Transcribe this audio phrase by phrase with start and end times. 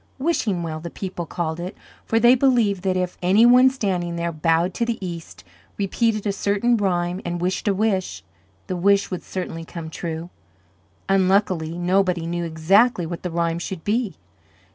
[0.17, 4.31] "Wishing Well," the people called it, for they believed that if any one standing there
[4.31, 5.43] bowed to the East,
[5.77, 8.23] repeated a certain rhyme and wished a wish,
[8.65, 10.31] the wish would certainly come true.
[11.07, 14.15] Unluckily, nobody knew exactly what the rhyme should be.